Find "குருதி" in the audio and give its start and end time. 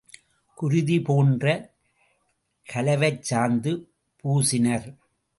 0.57-0.95